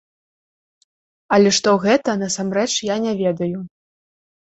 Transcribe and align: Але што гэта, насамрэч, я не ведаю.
Але 1.35 1.49
што 1.57 1.73
гэта, 1.83 2.15
насамрэч, 2.21 2.71
я 2.93 2.97
не 3.05 3.13
ведаю. 3.21 3.57